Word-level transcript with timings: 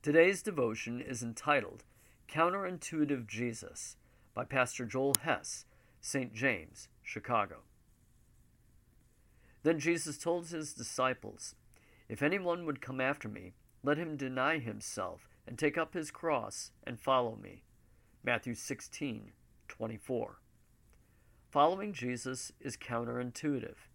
Today's 0.00 0.42
devotion 0.42 1.00
is 1.00 1.24
entitled 1.24 1.82
Counterintuitive 2.32 3.26
Jesus 3.26 3.96
by 4.32 4.44
Pastor 4.44 4.84
Joel 4.84 5.14
Hess, 5.22 5.64
St. 6.00 6.32
James, 6.32 6.86
Chicago. 7.02 7.62
Then 9.64 9.80
Jesus 9.80 10.16
told 10.16 10.46
his 10.46 10.72
disciples, 10.72 11.56
If 12.08 12.22
anyone 12.22 12.64
would 12.64 12.80
come 12.80 13.00
after 13.00 13.28
me, 13.28 13.54
let 13.82 13.98
him 13.98 14.16
deny 14.16 14.60
himself 14.60 15.28
and 15.48 15.58
take 15.58 15.76
up 15.76 15.94
his 15.94 16.12
cross 16.12 16.70
and 16.84 17.00
follow 17.00 17.36
me. 17.42 17.64
Matthew 18.22 18.54
16, 18.54 19.32
24. 19.66 20.38
Following 21.50 21.92
Jesus 21.92 22.52
is 22.60 22.76
counterintuitive. 22.76 23.88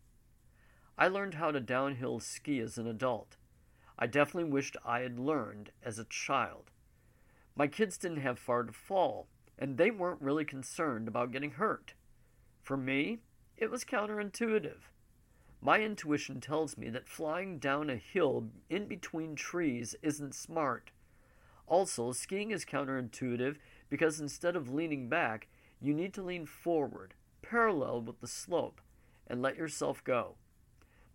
I 0.97 1.07
learned 1.07 1.35
how 1.35 1.51
to 1.51 1.61
downhill 1.61 2.19
ski 2.19 2.59
as 2.59 2.77
an 2.77 2.87
adult. 2.87 3.37
I 3.97 4.07
definitely 4.07 4.49
wished 4.49 4.77
I 4.85 4.99
had 5.01 5.19
learned 5.19 5.71
as 5.83 5.99
a 5.99 6.05
child. 6.05 6.71
My 7.55 7.67
kids 7.67 7.97
didn't 7.97 8.21
have 8.21 8.39
far 8.39 8.63
to 8.63 8.73
fall, 8.73 9.27
and 9.57 9.77
they 9.77 9.91
weren't 9.91 10.21
really 10.21 10.45
concerned 10.45 11.07
about 11.07 11.31
getting 11.31 11.51
hurt. 11.51 11.93
For 12.61 12.75
me, 12.75 13.19
it 13.57 13.69
was 13.69 13.83
counterintuitive. 13.83 14.89
My 15.61 15.79
intuition 15.79 16.41
tells 16.41 16.77
me 16.77 16.89
that 16.89 17.07
flying 17.07 17.59
down 17.59 17.89
a 17.89 17.95
hill 17.95 18.49
in 18.69 18.87
between 18.87 19.35
trees 19.35 19.95
isn't 20.01 20.35
smart. 20.35 20.91
Also, 21.67 22.11
skiing 22.11 22.51
is 22.51 22.65
counterintuitive 22.65 23.57
because 23.89 24.19
instead 24.19 24.55
of 24.55 24.73
leaning 24.73 25.07
back, 25.07 25.47
you 25.79 25.93
need 25.93 26.13
to 26.15 26.23
lean 26.23 26.45
forward, 26.45 27.13
parallel 27.41 28.01
with 28.01 28.19
the 28.19 28.27
slope, 28.27 28.81
and 29.27 29.41
let 29.41 29.55
yourself 29.55 30.03
go. 30.03 30.35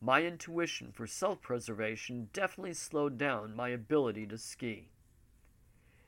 My 0.00 0.22
intuition 0.22 0.92
for 0.92 1.06
self 1.08 1.42
preservation 1.42 2.28
definitely 2.32 2.74
slowed 2.74 3.18
down 3.18 3.56
my 3.56 3.70
ability 3.70 4.26
to 4.28 4.38
ski. 4.38 4.90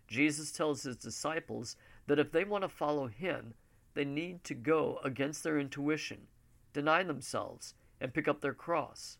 Jesus 0.06 0.52
tells 0.52 0.82
his 0.82 0.96
disciples 0.96 1.76
that 2.06 2.18
if 2.18 2.30
they 2.30 2.44
want 2.44 2.62
to 2.62 2.68
follow 2.68 3.08
him, 3.08 3.54
they 3.94 4.04
need 4.04 4.44
to 4.44 4.54
go 4.54 5.00
against 5.04 5.42
their 5.42 5.58
intuition, 5.58 6.28
deny 6.72 7.02
themselves, 7.02 7.74
and 8.00 8.14
pick 8.14 8.28
up 8.28 8.40
their 8.40 8.54
cross. 8.54 9.18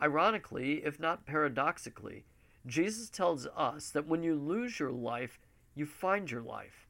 Ironically, 0.00 0.84
if 0.84 0.98
not 0.98 1.26
paradoxically, 1.26 2.24
Jesus 2.66 3.08
tells 3.08 3.46
us 3.56 3.90
that 3.90 4.06
when 4.06 4.22
you 4.22 4.34
lose 4.34 4.78
your 4.78 4.92
life, 4.92 5.38
you 5.74 5.86
find 5.86 6.30
your 6.30 6.42
life. 6.42 6.88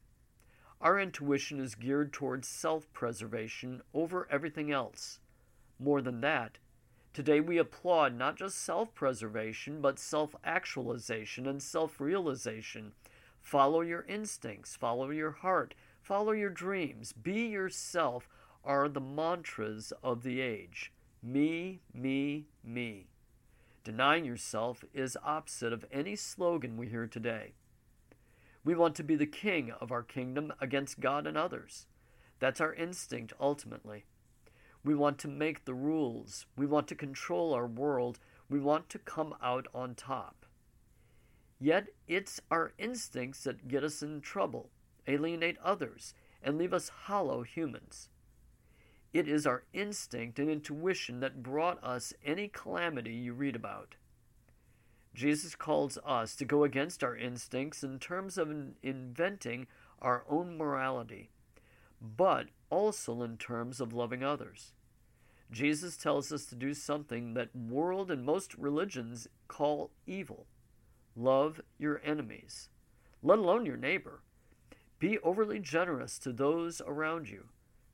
Our 0.81 0.99
intuition 0.99 1.59
is 1.59 1.75
geared 1.75 2.13
towards 2.13 2.47
self 2.47 2.91
preservation 2.93 3.81
over 3.93 4.27
everything 4.31 4.71
else. 4.71 5.19
More 5.79 6.01
than 6.01 6.21
that, 6.21 6.57
today 7.19 7.41
we 7.41 7.57
applaud 7.57 8.15
not 8.15 8.37
just 8.37 8.57
self 8.57 8.95
preservation, 8.95 9.81
but 9.81 9.99
self 9.99 10.37
actualization 10.45 11.45
and 11.47 11.61
self 11.61 11.99
realization. 11.99 12.93
Follow 13.41 13.81
your 13.81 14.05
instincts, 14.07 14.77
follow 14.77 15.09
your 15.09 15.31
heart, 15.31 15.75
follow 16.01 16.31
your 16.31 16.49
dreams, 16.49 17.11
be 17.11 17.47
yourself 17.47 18.29
are 18.63 18.87
the 18.87 19.01
mantras 19.01 19.91
of 20.01 20.23
the 20.23 20.39
age. 20.39 20.93
Me, 21.21 21.81
me, 21.93 22.45
me. 22.63 23.07
Denying 23.83 24.23
yourself 24.23 24.85
is 24.93 25.17
opposite 25.21 25.73
of 25.73 25.83
any 25.91 26.15
slogan 26.15 26.77
we 26.77 26.87
hear 26.87 27.05
today. 27.05 27.51
We 28.63 28.75
want 28.75 28.95
to 28.95 29.03
be 29.03 29.17
the 29.17 29.25
king 29.25 29.73
of 29.81 29.91
our 29.91 30.03
kingdom 30.03 30.53
against 30.61 31.01
God 31.01 31.27
and 31.27 31.37
others. 31.37 31.85
That's 32.39 32.61
our 32.61 32.73
instinct 32.73 33.33
ultimately. 33.41 34.05
We 34.83 34.95
want 34.95 35.17
to 35.19 35.27
make 35.27 35.65
the 35.65 35.73
rules. 35.73 36.45
We 36.55 36.65
want 36.65 36.87
to 36.87 36.95
control 36.95 37.53
our 37.53 37.67
world. 37.67 38.19
We 38.49 38.59
want 38.59 38.89
to 38.89 38.99
come 38.99 39.35
out 39.41 39.67
on 39.73 39.95
top. 39.95 40.45
Yet 41.59 41.89
it's 42.07 42.39
our 42.49 42.73
instincts 42.77 43.43
that 43.43 43.67
get 43.67 43.83
us 43.83 44.01
in 44.01 44.21
trouble, 44.21 44.69
alienate 45.07 45.57
others, 45.63 46.13
and 46.41 46.57
leave 46.57 46.73
us 46.73 46.89
hollow 46.89 47.43
humans. 47.43 48.09
It 49.11 49.27
is 49.27 49.45
our 49.45 49.63
instinct 49.73 50.39
and 50.39 50.49
intuition 50.49 51.19
that 51.19 51.43
brought 51.43 51.83
us 51.83 52.13
any 52.23 52.47
calamity 52.47 53.11
you 53.11 53.33
read 53.33 53.55
about. 53.55 53.95
Jesus 55.13 55.55
calls 55.55 55.97
us 56.05 56.35
to 56.35 56.45
go 56.45 56.63
against 56.63 57.03
our 57.03 57.17
instincts 57.17 57.83
in 57.83 57.99
terms 57.99 58.37
of 58.37 58.53
inventing 58.83 59.67
our 60.01 60.23
own 60.29 60.57
morality, 60.57 61.31
but 61.99 62.45
also 62.69 63.21
in 63.21 63.37
terms 63.37 63.79
of 63.79 63.93
loving 63.93 64.23
others. 64.23 64.73
Jesus 65.51 65.97
tells 65.97 66.31
us 66.31 66.45
to 66.45 66.55
do 66.55 66.73
something 66.73 67.33
that 67.33 67.55
world 67.55 68.11
and 68.11 68.23
most 68.23 68.55
religions 68.55 69.27
call 69.47 69.89
evil. 70.05 70.45
Love 71.15 71.59
your 71.77 71.99
enemies, 72.03 72.69
let 73.23 73.39
alone 73.39 73.65
your 73.65 73.77
neighbor. 73.77 74.21
Be 74.99 75.17
overly 75.19 75.59
generous 75.59 76.19
to 76.19 76.31
those 76.31 76.81
around 76.85 77.29
you. 77.29 77.45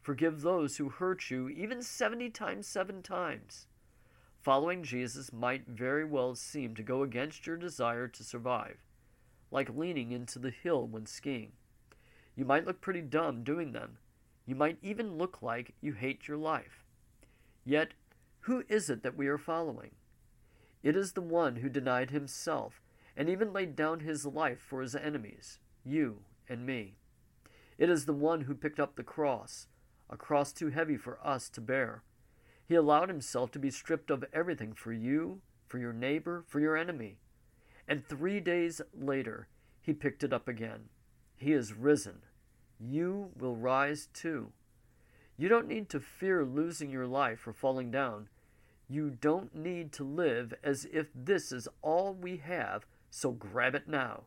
Forgive 0.01 0.41
those 0.41 0.77
who 0.77 0.89
hurt 0.89 1.31
you, 1.31 1.49
even 1.49 1.81
70 1.81 2.29
times, 2.31 2.67
seven 2.67 3.01
times. 3.01 3.67
Following 4.41 4.83
Jesus 4.83 5.33
might 5.33 5.67
very 5.67 6.05
well 6.05 6.35
seem 6.35 6.75
to 6.75 6.83
go 6.83 7.01
against 7.01 7.47
your 7.47 7.57
desire 7.57 8.07
to 8.09 8.23
survive, 8.23 8.77
like 9.49 9.75
leaning 9.75 10.11
into 10.11 10.37
the 10.37 10.51
hill 10.51 10.85
when 10.85 11.07
skiing. 11.07 11.53
You 12.35 12.45
might 12.45 12.65
look 12.65 12.81
pretty 12.81 13.01
dumb 13.01 13.43
doing 13.43 13.71
them. 13.71 13.97
You 14.45 14.55
might 14.55 14.77
even 14.81 15.17
look 15.17 15.41
like 15.41 15.73
you 15.81 15.93
hate 15.93 16.27
your 16.27 16.37
life. 16.37 16.83
Yet, 17.63 17.93
who 18.41 18.63
is 18.69 18.89
it 18.89 19.01
that 19.03 19.17
we 19.17 19.27
are 19.27 19.37
following? 19.37 19.91
It 20.83 20.95
is 20.95 21.13
the 21.13 21.21
one 21.21 21.57
who 21.57 21.69
denied 21.69 22.11
himself 22.11 22.81
and 23.17 23.29
even 23.29 23.53
laid 23.53 23.75
down 23.75 24.01
his 24.01 24.25
life 24.25 24.59
for 24.59 24.81
his 24.81 24.95
enemies, 24.95 25.59
you 25.83 26.19
and 26.47 26.65
me. 26.65 26.95
It 27.77 27.89
is 27.89 28.05
the 28.05 28.13
one 28.13 28.41
who 28.41 28.53
picked 28.53 28.79
up 28.79 28.95
the 28.95 29.03
cross 29.03 29.67
a 30.09 30.17
cross 30.17 30.53
too 30.53 30.69
heavy 30.69 30.97
for 30.97 31.17
us 31.25 31.49
to 31.49 31.61
bear. 31.61 32.03
He 32.67 32.75
allowed 32.75 33.09
himself 33.09 33.51
to 33.51 33.59
be 33.59 33.71
stripped 33.71 34.11
of 34.11 34.23
everything 34.33 34.73
for 34.73 34.93
you, 34.93 35.41
for 35.67 35.79
your 35.79 35.93
neighbor, 35.93 36.43
for 36.47 36.59
your 36.59 36.77
enemy. 36.77 37.17
And 37.87 38.05
three 38.05 38.39
days 38.39 38.81
later, 38.93 39.47
he 39.81 39.93
picked 39.93 40.23
it 40.23 40.33
up 40.33 40.47
again. 40.47 40.89
He 41.37 41.53
is 41.53 41.73
risen. 41.73 42.21
You 42.79 43.31
will 43.37 43.55
rise 43.55 44.07
too. 44.13 44.51
You 45.37 45.49
don't 45.49 45.67
need 45.67 45.89
to 45.89 45.99
fear 45.99 46.45
losing 46.45 46.89
your 46.89 47.07
life 47.07 47.45
or 47.47 47.53
falling 47.53 47.91
down. 47.91 48.29
You 48.87 49.09
don't 49.09 49.55
need 49.55 49.91
to 49.93 50.03
live 50.03 50.53
as 50.63 50.85
if 50.91 51.07
this 51.15 51.51
is 51.51 51.67
all 51.81 52.13
we 52.13 52.37
have, 52.37 52.85
so 53.09 53.31
grab 53.31 53.75
it 53.75 53.87
now. 53.87 54.23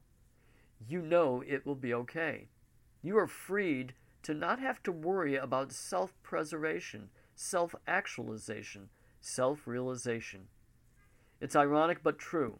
You 0.88 1.00
know 1.00 1.42
it 1.46 1.64
will 1.64 1.74
be 1.74 1.94
okay. 1.94 2.48
You 3.02 3.18
are 3.18 3.26
freed 3.26 3.94
to 4.22 4.34
not 4.34 4.58
have 4.58 4.82
to 4.82 4.92
worry 4.92 5.36
about 5.36 5.72
self 5.72 6.12
preservation, 6.22 7.10
self 7.34 7.74
actualization, 7.86 8.88
self 9.20 9.66
realization. 9.66 10.48
It's 11.40 11.56
ironic 11.56 12.02
but 12.02 12.18
true. 12.18 12.58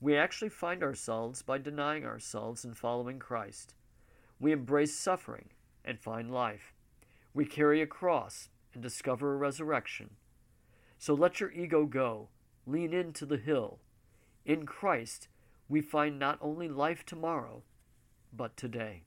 We 0.00 0.16
actually 0.16 0.48
find 0.48 0.82
ourselves 0.82 1.42
by 1.42 1.58
denying 1.58 2.04
ourselves 2.04 2.64
and 2.64 2.76
following 2.76 3.18
Christ. 3.18 3.74
We 4.38 4.52
embrace 4.52 4.94
suffering 4.94 5.50
and 5.84 5.98
find 5.98 6.30
life. 6.30 6.74
We 7.32 7.44
carry 7.44 7.80
a 7.80 7.86
cross 7.86 8.48
and 8.74 8.82
discover 8.82 9.32
a 9.32 9.36
resurrection. 9.36 10.10
So 10.98 11.14
let 11.14 11.40
your 11.40 11.52
ego 11.52 11.86
go. 11.86 12.28
Lean 12.66 12.92
into 12.92 13.24
the 13.26 13.36
hill. 13.36 13.78
In 14.44 14.66
Christ, 14.66 15.28
we 15.68 15.80
find 15.80 16.18
not 16.18 16.38
only 16.40 16.68
life 16.68 17.04
tomorrow, 17.04 17.62
but 18.32 18.56
today. 18.56 19.02